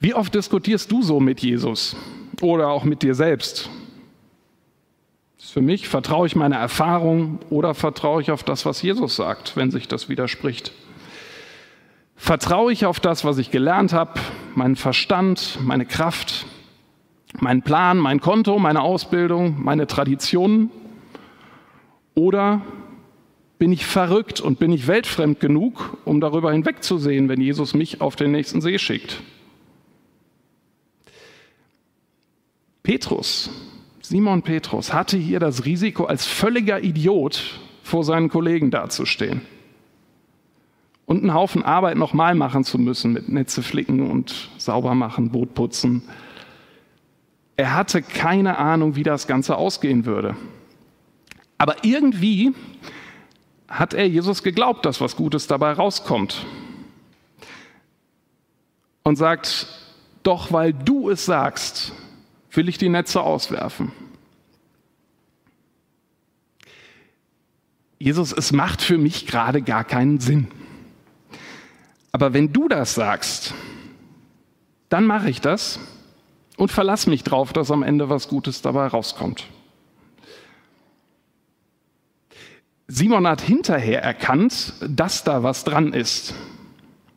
Wie 0.01 0.13
oft 0.13 0.35
diskutierst 0.35 0.91
du 0.91 1.01
so 1.01 1.21
mit 1.21 1.39
Jesus 1.39 1.95
oder 2.41 2.67
auch 2.67 2.83
mit 2.83 3.03
dir 3.03 3.15
selbst? 3.15 3.69
Für 5.53 5.61
mich 5.61 5.87
vertraue 5.87 6.25
ich 6.25 6.35
meiner 6.35 6.55
Erfahrung 6.55 7.37
oder 7.51 7.75
vertraue 7.75 8.23
ich 8.23 8.31
auf 8.31 8.41
das, 8.41 8.65
was 8.65 8.81
Jesus 8.81 9.15
sagt, 9.15 9.55
wenn 9.55 9.69
sich 9.69 9.87
das 9.87 10.09
widerspricht? 10.09 10.71
Vertraue 12.15 12.71
ich 12.71 12.87
auf 12.87 12.99
das, 12.99 13.23
was 13.23 13.37
ich 13.37 13.51
gelernt 13.51 13.93
habe, 13.93 14.19
meinen 14.55 14.75
Verstand, 14.75 15.59
meine 15.61 15.85
Kraft, 15.85 16.47
mein 17.39 17.61
Plan, 17.61 17.99
mein 17.99 18.19
Konto, 18.19 18.57
meine 18.57 18.81
Ausbildung, 18.81 19.63
meine 19.63 19.85
Traditionen? 19.85 20.71
Oder 22.15 22.61
bin 23.59 23.71
ich 23.71 23.85
verrückt 23.85 24.41
und 24.41 24.57
bin 24.57 24.71
ich 24.71 24.87
weltfremd 24.87 25.39
genug, 25.39 25.99
um 26.03 26.19
darüber 26.19 26.51
hinwegzusehen, 26.51 27.29
wenn 27.29 27.39
Jesus 27.39 27.75
mich 27.75 28.01
auf 28.01 28.15
den 28.15 28.31
nächsten 28.31 28.59
See 28.59 28.79
schickt? 28.79 29.21
Petrus, 32.81 33.51
Simon 34.05 34.41
Petrus, 34.41 34.93
hatte 34.93 35.17
hier 35.17 35.39
das 35.39 35.63
Risiko, 35.63 36.03
als 36.03 36.25
völliger 36.25 36.83
Idiot 36.83 37.61
vor 37.83 38.03
seinen 38.03 38.27
Kollegen 38.27 38.69
dazustehen 38.69 39.41
und 41.05 41.21
einen 41.21 41.33
Haufen 41.33 41.63
Arbeit 41.63 41.95
nochmal 41.95 42.35
machen 42.35 42.65
zu 42.65 42.77
müssen 42.77 43.13
mit 43.13 43.29
Netze 43.29 43.63
flicken 43.63 44.11
und 44.11 44.49
sauber 44.57 44.93
machen, 44.93 45.31
Boot 45.31 45.53
putzen. 45.53 46.03
Er 47.55 47.75
hatte 47.75 48.01
keine 48.01 48.57
Ahnung, 48.57 48.97
wie 48.97 49.03
das 49.03 49.25
Ganze 49.25 49.55
ausgehen 49.55 50.05
würde. 50.05 50.35
Aber 51.57 51.77
irgendwie 51.83 52.51
hat 53.69 53.93
er 53.93 54.07
Jesus 54.07 54.43
geglaubt, 54.43 54.85
dass 54.85 54.99
was 54.99 55.15
Gutes 55.15 55.47
dabei 55.47 55.71
rauskommt. 55.71 56.45
Und 59.03 59.15
sagt, 59.15 59.67
doch 60.23 60.51
weil 60.51 60.73
du 60.73 61.09
es 61.09 61.25
sagst, 61.25 61.93
will 62.55 62.69
ich 62.69 62.77
die 62.77 62.89
Netze 62.89 63.21
auswerfen. 63.21 63.91
Jesus, 67.99 68.33
es 68.33 68.51
macht 68.51 68.81
für 68.81 68.97
mich 68.97 69.27
gerade 69.27 69.61
gar 69.61 69.83
keinen 69.83 70.19
Sinn. 70.19 70.47
Aber 72.11 72.33
wenn 72.33 72.51
du 72.51 72.67
das 72.67 72.95
sagst, 72.95 73.53
dann 74.89 75.05
mache 75.05 75.29
ich 75.29 75.41
das 75.41 75.79
und 76.57 76.71
verlass 76.71 77.07
mich 77.07 77.23
drauf, 77.23 77.53
dass 77.53 77.71
am 77.71 77.81
Ende 77.81 78.09
was 78.09 78.27
Gutes 78.27 78.61
dabei 78.61 78.87
rauskommt. 78.87 79.45
Simon 82.87 83.25
hat 83.25 83.41
hinterher 83.41 84.03
erkannt, 84.03 84.73
dass 84.87 85.23
da 85.23 85.41
was 85.41 85.63
dran 85.63 85.93
ist, 85.93 86.35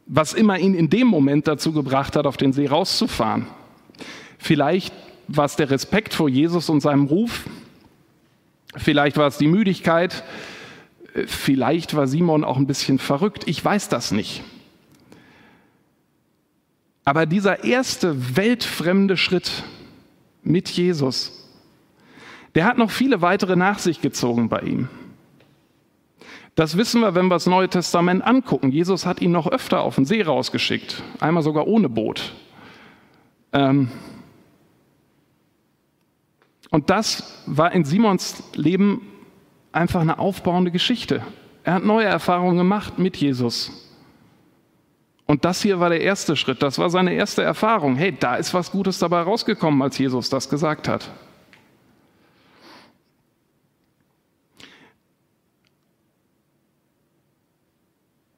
was 0.07 0.33
immer 0.33 0.59
ihn 0.59 0.75
in 0.75 0.89
dem 0.89 1.09
Moment 1.09 1.49
dazu 1.49 1.73
gebracht 1.73 2.17
hat, 2.17 2.27
auf 2.27 2.37
den 2.37 2.53
See 2.53 2.67
rauszufahren. 2.67 3.47
Vielleicht 4.39 4.95
war 5.29 5.45
es 5.45 5.57
der 5.57 5.71
Respekt 5.71 6.15
vor 6.15 6.29
Jesus 6.29 6.69
und 6.69 6.81
seinem 6.81 7.07
Ruf, 7.07 7.45
vielleicht 8.77 9.17
war 9.17 9.27
es 9.27 9.39
die 9.39 9.49
Müdigkeit, 9.49 10.25
vielleicht 11.27 11.95
war 11.95 12.07
Simon 12.07 12.45
auch 12.45 12.57
ein 12.57 12.67
bisschen 12.67 12.99
verrückt, 12.99 13.45
ich 13.47 13.65
weiß 13.65 13.89
das 13.89 14.13
nicht. 14.13 14.43
Aber 17.05 17.25
dieser 17.25 17.65
erste 17.65 18.37
weltfremde 18.37 19.17
Schritt 19.17 19.63
mit 20.43 20.69
Jesus, 20.69 21.49
der 22.55 22.65
hat 22.65 22.79
noch 22.79 22.91
viele 22.91 23.23
weitere 23.23 23.55
nach 23.55 23.79
sich 23.79 24.01
gezogen 24.01 24.49
bei 24.49 24.61
ihm. 24.61 24.89
Das 26.57 26.79
wissen 26.79 27.03
wir, 27.03 27.15
wenn 27.15 27.27
wir 27.27 27.35
das 27.35 27.47
Neue 27.47 27.69
Testament 27.69 28.25
angucken. 28.25 28.73
Jesus 28.73 29.05
hat 29.05 29.21
ihn 29.21 29.31
noch 29.31 29.47
öfter 29.47 29.83
auf 29.83 29.97
den 29.97 30.07
See 30.07 30.23
rausgeschickt, 30.23 31.03
einmal 31.21 31.43
sogar 31.43 31.67
ohne 31.67 31.89
Boot. 31.89 32.33
Ähm 33.53 33.91
und 36.71 36.91
das 36.91 37.43
war 37.47 37.73
in 37.73 37.85
Simons 37.85 38.43
Leben 38.55 39.03
einfach 39.73 40.01
eine 40.01 40.19
aufbauende 40.19 40.71
Geschichte. 40.71 41.23
Er 41.65 41.75
hat 41.75 41.85
neue 41.85 42.07
Erfahrungen 42.07 42.57
gemacht 42.57 42.99
mit 42.99 43.17
Jesus. 43.17 43.87
Und 45.27 45.45
das 45.45 45.61
hier 45.63 45.81
war 45.81 45.91
der 45.91 46.01
erste 46.01 46.37
Schritt, 46.37 46.63
das 46.63 46.79
war 46.79 46.89
seine 46.89 47.13
erste 47.13 47.43
Erfahrung. 47.43 47.97
Hey, 47.97 48.17
da 48.19 48.37
ist 48.37 48.55
was 48.55 48.71
Gutes 48.71 48.99
dabei 49.01 49.23
rausgekommen, 49.23 49.83
als 49.83 49.99
Jesus 49.99 50.31
das 50.31 50.49
gesagt 50.49 50.87
hat. 50.87 51.11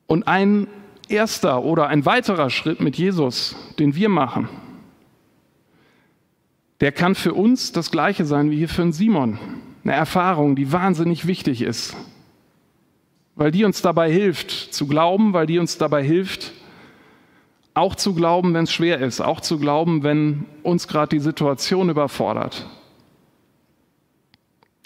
Und 0.06 0.26
ein 0.26 0.66
erster 1.08 1.62
oder 1.62 1.88
ein 1.88 2.06
weiterer 2.06 2.48
Schritt 2.48 2.80
mit 2.80 2.96
Jesus, 2.96 3.54
den 3.78 3.94
wir 3.94 4.08
machen, 4.08 4.48
der 6.80 6.92
kann 6.92 7.14
für 7.14 7.34
uns 7.34 7.72
das 7.72 7.90
gleiche 7.90 8.24
sein 8.24 8.50
wie 8.50 8.56
hier 8.56 8.68
für 8.68 8.82
einen 8.82 8.92
Simon. 8.92 9.38
Eine 9.84 9.94
Erfahrung, 9.94 10.54
die 10.54 10.72
wahnsinnig 10.72 11.26
wichtig 11.26 11.62
ist, 11.62 11.96
weil 13.36 13.50
die 13.50 13.64
uns 13.64 13.82
dabei 13.82 14.10
hilft 14.12 14.50
zu 14.50 14.86
glauben, 14.86 15.32
weil 15.32 15.46
die 15.46 15.58
uns 15.58 15.78
dabei 15.78 16.02
hilft, 16.02 16.52
auch 17.74 17.94
zu 17.94 18.14
glauben, 18.14 18.54
wenn 18.54 18.64
es 18.64 18.72
schwer 18.72 19.00
ist, 19.00 19.20
auch 19.20 19.40
zu 19.40 19.58
glauben, 19.58 20.02
wenn 20.02 20.44
uns 20.62 20.88
gerade 20.88 21.10
die 21.10 21.20
Situation 21.20 21.88
überfordert. 21.88 22.66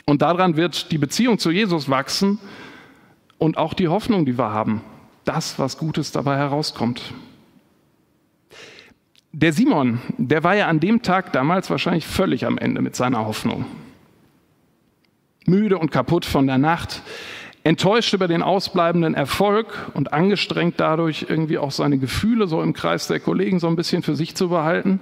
Und 0.05 0.23
daran 0.23 0.57
wird 0.57 0.93
die 0.93 0.99
Beziehung 0.99 1.39
zu 1.39 1.51
Jesus 1.51 1.89
wachsen 1.89 2.39
und 3.39 3.57
auch 3.57 3.73
die 3.73 3.89
Hoffnung, 3.89 4.27
die 4.27 4.37
wir 4.39 4.51
haben, 4.51 4.83
das, 5.25 5.59
was 5.59 5.79
Gutes 5.79 6.13
dabei 6.13 6.37
herauskommt. 6.37 7.15
Der 9.35 9.55
Simon, 9.55 9.99
der 10.19 10.45
war 10.45 10.55
ja 10.55 10.69
an 10.69 10.79
dem 10.79 11.01
Tag 11.01 11.33
damals 11.33 11.71
wahrscheinlich 11.71 12.07
völlig 12.07 12.45
am 12.45 12.59
Ende 12.59 12.83
mit 12.83 12.95
seiner 12.95 13.25
Hoffnung. 13.25 13.65
Müde 15.47 15.79
und 15.79 15.91
kaputt 15.91 16.27
von 16.27 16.47
der 16.47 16.59
Nacht, 16.59 17.03
enttäuscht 17.65 18.13
über 18.13 18.29
den 18.29 18.43
ausbleibenden 18.43 19.15
Erfolg 19.15 19.91
und 19.95 20.13
angestrengt 20.13 20.79
dadurch 20.79 21.27
irgendwie 21.31 21.57
auch 21.57 21.71
seine 21.71 21.97
Gefühle 21.97 22.47
so 22.47 22.61
im 22.61 22.75
Kreis 22.75 23.07
der 23.07 23.21
Kollegen 23.21 23.59
so 23.59 23.69
ein 23.69 23.77
bisschen 23.77 24.03
für 24.03 24.17
sich 24.17 24.35
zu 24.35 24.51
behalten. 24.51 25.01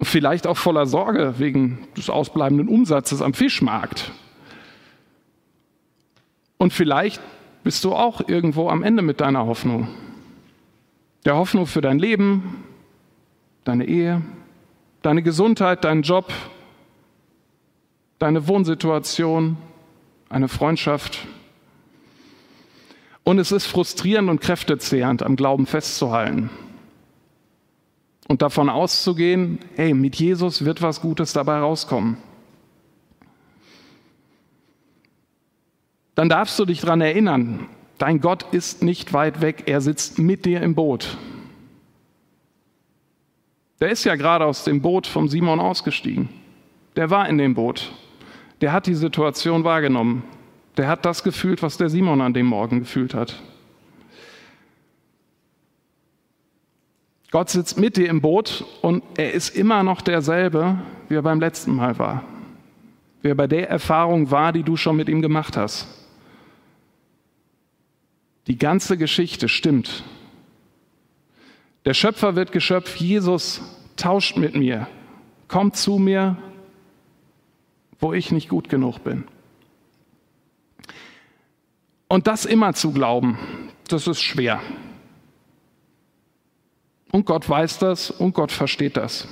Vielleicht 0.00 0.46
auch 0.46 0.56
voller 0.56 0.86
Sorge 0.86 1.34
wegen 1.38 1.86
des 1.94 2.08
ausbleibenden 2.08 2.68
Umsatzes 2.68 3.20
am 3.20 3.34
Fischmarkt. 3.34 4.12
Und 6.56 6.72
vielleicht 6.72 7.20
bist 7.64 7.84
du 7.84 7.94
auch 7.94 8.26
irgendwo 8.28 8.70
am 8.70 8.82
Ende 8.82 9.02
mit 9.02 9.20
deiner 9.20 9.44
Hoffnung. 9.44 9.88
Der 11.24 11.36
Hoffnung 11.36 11.66
für 11.66 11.80
dein 11.80 11.98
Leben, 11.98 12.64
deine 13.64 13.86
Ehe, 13.86 14.22
deine 15.02 15.22
Gesundheit, 15.22 15.84
deinen 15.84 16.02
Job, 16.02 16.32
deine 18.18 18.46
Wohnsituation, 18.46 19.56
eine 20.28 20.48
Freundschaft. 20.48 21.26
Und 23.22 23.38
es 23.38 23.52
ist 23.52 23.66
frustrierend 23.66 24.28
und 24.28 24.40
kräftezehrend, 24.40 25.22
am 25.22 25.36
Glauben 25.36 25.66
festzuhalten 25.66 26.50
und 28.28 28.42
davon 28.42 28.68
auszugehen, 28.68 29.58
hey, 29.76 29.94
mit 29.94 30.16
Jesus 30.16 30.64
wird 30.64 30.82
was 30.82 31.00
Gutes 31.00 31.32
dabei 31.32 31.58
rauskommen. 31.58 32.18
Dann 36.14 36.28
darfst 36.28 36.58
du 36.58 36.64
dich 36.64 36.80
daran 36.80 37.00
erinnern, 37.00 37.66
dein 37.98 38.20
Gott 38.20 38.46
ist 38.52 38.82
nicht 38.82 39.12
weit 39.12 39.40
weg, 39.40 39.64
er 39.66 39.80
sitzt 39.80 40.18
mit 40.18 40.44
dir 40.44 40.62
im 40.62 40.74
Boot. 40.74 41.16
Der 43.80 43.90
ist 43.90 44.04
ja 44.04 44.16
gerade 44.16 44.46
aus 44.46 44.64
dem 44.64 44.80
Boot 44.80 45.06
vom 45.06 45.28
Simon 45.28 45.60
ausgestiegen. 45.60 46.28
Der 46.96 47.10
war 47.10 47.28
in 47.28 47.38
dem 47.38 47.54
Boot. 47.54 47.92
Der 48.60 48.72
hat 48.72 48.86
die 48.86 48.94
Situation 48.94 49.64
wahrgenommen. 49.64 50.22
Der 50.76 50.88
hat 50.88 51.04
das 51.04 51.22
gefühlt, 51.22 51.62
was 51.62 51.76
der 51.76 51.88
Simon 51.88 52.20
an 52.20 52.34
dem 52.34 52.46
Morgen 52.46 52.80
gefühlt 52.80 53.14
hat. 53.14 53.42
Gott 57.30 57.50
sitzt 57.50 57.78
mit 57.80 57.96
dir 57.96 58.08
im 58.08 58.20
Boot 58.20 58.64
und 58.80 59.02
er 59.16 59.32
ist 59.32 59.56
immer 59.56 59.82
noch 59.82 60.02
derselbe, 60.02 60.78
wie 61.08 61.16
er 61.16 61.22
beim 61.22 61.40
letzten 61.40 61.74
Mal 61.74 61.98
war. 61.98 62.22
Wie 63.22 63.28
er 63.28 63.34
bei 63.34 63.48
der 63.48 63.68
Erfahrung 63.68 64.30
war, 64.30 64.52
die 64.52 64.62
du 64.62 64.76
schon 64.76 64.96
mit 64.96 65.08
ihm 65.08 65.20
gemacht 65.20 65.56
hast. 65.56 65.88
Die 68.46 68.58
ganze 68.58 68.98
Geschichte 68.98 69.48
stimmt. 69.48 70.04
Der 71.84 71.94
Schöpfer 71.94 72.36
wird 72.36 72.52
Geschöpf, 72.52 72.96
Jesus 72.96 73.60
tauscht 73.96 74.36
mit 74.36 74.54
mir, 74.54 74.86
kommt 75.48 75.76
zu 75.76 75.98
mir, 75.98 76.36
wo 78.00 78.12
ich 78.12 78.32
nicht 78.32 78.48
gut 78.48 78.68
genug 78.68 78.98
bin. 79.04 79.24
Und 82.08 82.26
das 82.26 82.44
immer 82.44 82.74
zu 82.74 82.92
glauben, 82.92 83.38
das 83.88 84.06
ist 84.06 84.22
schwer. 84.22 84.60
Und 87.12 87.26
Gott 87.26 87.48
weiß 87.48 87.78
das 87.78 88.10
und 88.10 88.34
Gott 88.34 88.52
versteht 88.52 88.96
das. 88.96 89.28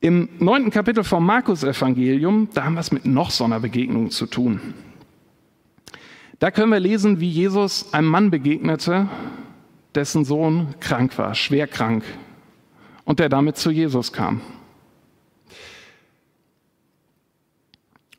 Im 0.00 0.28
neunten 0.38 0.70
Kapitel 0.70 1.04
vom 1.04 1.26
Markus-Evangelium, 1.26 2.48
da 2.54 2.64
haben 2.64 2.74
wir 2.74 2.80
es 2.80 2.92
mit 2.92 3.04
noch 3.04 3.30
so 3.30 3.44
einer 3.44 3.60
Begegnung 3.60 4.10
zu 4.10 4.26
tun. 4.26 4.74
Da 6.38 6.50
können 6.52 6.70
wir 6.70 6.80
lesen, 6.80 7.20
wie 7.20 7.28
Jesus 7.28 7.92
einem 7.92 8.08
Mann 8.08 8.30
begegnete, 8.30 9.08
dessen 9.94 10.24
Sohn 10.24 10.74
krank 10.78 11.18
war, 11.18 11.34
schwer 11.34 11.66
krank, 11.66 12.04
und 13.04 13.18
der 13.18 13.28
damit 13.28 13.56
zu 13.56 13.70
Jesus 13.70 14.12
kam. 14.12 14.40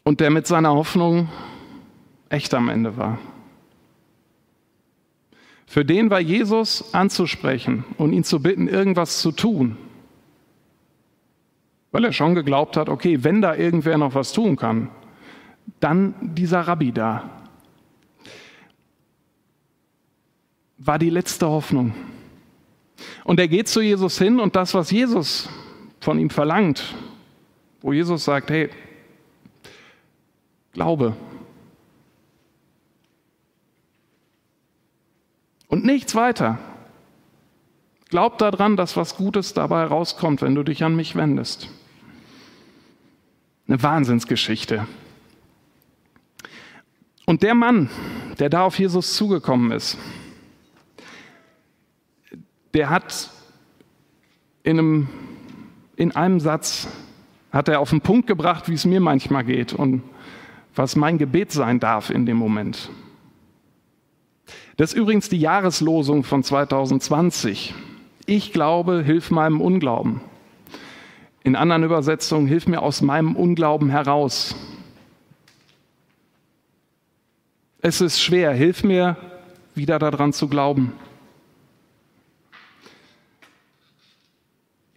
Und 0.04 0.20
der 0.20 0.32
mit 0.32 0.48
seiner 0.48 0.74
Hoffnung 0.74 1.30
echt 2.30 2.54
am 2.54 2.68
Ende 2.68 2.98
war. 2.98 3.20
Für 5.66 5.86
den 5.86 6.10
war 6.10 6.20
Jesus 6.20 6.94
anzusprechen 6.96 7.86
und 7.98 8.12
ihn 8.12 8.24
zu 8.24 8.42
bitten, 8.42 8.68
irgendwas 8.68 9.22
zu 9.22 9.32
tun. 9.32 9.78
Weil 11.92 12.06
er 12.06 12.12
schon 12.12 12.34
geglaubt 12.34 12.76
hat, 12.76 12.90
okay, 12.90 13.24
wenn 13.24 13.42
da 13.42 13.56
irgendwer 13.56 13.98
noch 13.98 14.16
was 14.16 14.34
tun 14.34 14.56
kann, 14.56 14.90
dann 15.80 16.16
dieser 16.22 16.62
Rabbi 16.62 16.92
da. 16.92 17.39
War 20.80 20.98
die 20.98 21.10
letzte 21.10 21.48
Hoffnung. 21.48 21.94
Und 23.24 23.40
er 23.40 23.48
geht 23.48 23.68
zu 23.68 23.82
Jesus 23.82 24.18
hin 24.18 24.40
und 24.40 24.56
das, 24.56 24.74
was 24.74 24.92
Jesus 24.92 25.48
von 26.00 26.18
ihm 26.20 26.30
verlangt, 26.30 26.96
wo 27.82 27.94
Jesus 27.94 28.26
sagt, 28.26 28.50
hey, 28.50 28.70
glaube, 30.74 31.16
Und 35.70 35.86
nichts 35.86 36.16
weiter. 36.16 36.58
Glaub 38.10 38.40
daran, 38.40 38.76
dass 38.76 38.98
was 38.98 39.16
Gutes 39.16 39.54
dabei 39.54 39.86
rauskommt, 39.86 40.42
wenn 40.42 40.56
du 40.56 40.64
dich 40.64 40.84
an 40.84 40.96
mich 40.96 41.16
wendest. 41.16 41.70
Eine 43.68 43.82
Wahnsinnsgeschichte. 43.82 44.88
Und 47.28 47.44
der 47.44 47.54
Mann, 47.54 47.92
der 48.40 48.50
da 48.50 48.64
auf 48.64 48.80
Jesus 48.80 49.14
zugekommen 49.16 49.72
ist, 49.72 50.00
der 52.74 52.90
hat 52.90 53.32
in 54.64 54.80
einem, 54.80 55.10
in 55.96 56.16
einem 56.16 56.40
Satz, 56.40 56.88
hat 57.52 57.68
er 57.68 57.80
auf 57.80 57.90
den 57.90 58.02
Punkt 58.02 58.28
gebracht, 58.28 58.70
wie 58.70 58.74
es 58.74 58.86
mir 58.86 59.00
manchmal 59.00 59.44
geht 59.44 59.74
und 59.74 60.04
was 60.76 60.96
mein 60.96 61.18
Gebet 61.18 61.52
sein 61.52 61.80
darf 61.80 62.10
in 62.10 62.26
dem 62.26 62.38
Moment. 62.38 62.90
Das 64.78 64.94
ist 64.94 64.98
übrigens 64.98 65.30
die 65.30 65.40
Jahreslosung 65.40 66.24
von 66.24 66.44
2020. 66.44 67.74
Ich 68.26 68.54
glaube, 68.54 69.04
hilf 69.04 69.32
meinem 69.32 69.60
Unglauben. 69.60 70.22
In 71.44 71.56
anderen 71.56 71.84
Übersetzungen, 71.84 72.48
hilf 72.48 72.68
mir 72.68 72.82
aus 72.82 73.02
meinem 73.02 73.36
Unglauben 73.36 73.90
heraus. 73.90 74.56
Es 77.82 78.02
ist 78.02 78.22
schwer, 78.22 78.54
hilf 78.54 78.84
mir 78.84 79.18
wieder 79.74 80.00
daran 80.00 80.32
zu 80.32 80.48
glauben. 80.48 80.94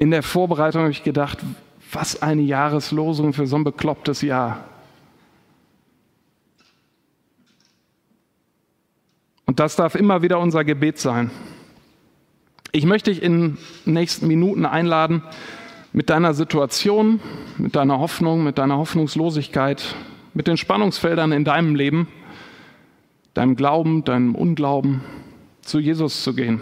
In 0.02 0.10
der 0.10 0.24
Vorbereitung 0.24 0.80
habe 0.80 0.90
ich 0.90 1.04
gedacht, 1.04 1.38
was 1.92 2.22
eine 2.22 2.42
Jahreslosung 2.42 3.32
für 3.32 3.46
so 3.46 3.54
ein 3.54 3.62
beklopptes 3.62 4.20
Jahr. 4.20 4.64
Und 9.46 9.60
das 9.60 9.76
darf 9.76 9.94
immer 9.94 10.20
wieder 10.20 10.40
unser 10.40 10.64
Gebet 10.64 10.98
sein. 10.98 11.30
Ich 12.72 12.84
möchte 12.84 13.12
dich 13.12 13.22
in 13.22 13.56
den 13.84 13.92
nächsten 13.94 14.26
Minuten 14.26 14.66
einladen, 14.66 15.22
mit 15.92 16.10
deiner 16.10 16.34
Situation, 16.34 17.20
mit 17.56 17.76
deiner 17.76 18.00
Hoffnung, 18.00 18.42
mit 18.42 18.58
deiner 18.58 18.78
Hoffnungslosigkeit, 18.78 19.94
mit 20.34 20.48
den 20.48 20.56
Spannungsfeldern 20.56 21.30
in 21.30 21.44
deinem 21.44 21.76
Leben, 21.76 22.08
deinem 23.34 23.54
Glauben, 23.54 24.02
deinem 24.02 24.34
Unglauben, 24.34 25.02
zu 25.60 25.78
Jesus 25.78 26.24
zu 26.24 26.34
gehen 26.34 26.60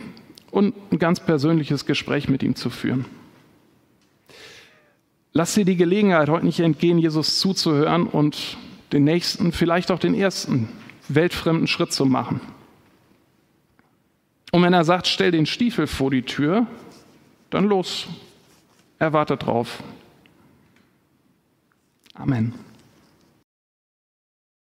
und 0.51 0.75
ein 0.93 0.99
ganz 0.99 1.21
persönliches 1.21 1.87
Gespräch 1.87 2.29
mit 2.29 2.43
ihm 2.43 2.55
zu 2.55 2.69
führen. 2.69 3.07
Lass 5.33 5.55
dir 5.55 5.65
die 5.65 5.77
Gelegenheit 5.77 6.29
heute 6.29 6.45
nicht 6.45 6.61
entgehen, 6.61 6.99
Jesus 6.99 7.39
zuzuhören 7.39 8.07
und 8.07 8.59
den 8.93 9.05
nächsten, 9.05 9.53
vielleicht 9.53 9.91
auch 9.91 9.99
den 9.99 10.15
ersten 10.15 10.69
weltfremden 11.09 11.67
Schritt 11.67 11.93
zu 11.93 12.05
machen. 12.05 12.41
Und 14.53 14.63
wenn 14.63 14.73
er 14.73 14.85
sagt, 14.85 15.07
stell 15.07 15.31
den 15.31 15.47
Stiefel 15.47 15.87
vor 15.87 16.11
die 16.11 16.23
Tür, 16.23 16.67
dann 17.51 17.67
los. 17.67 18.09
Er 18.99 19.13
wartet 19.13 19.47
drauf. 19.47 19.83
Amen. 22.15 22.53